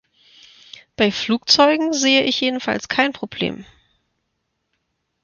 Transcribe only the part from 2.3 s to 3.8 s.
jedenfalls kein Problem.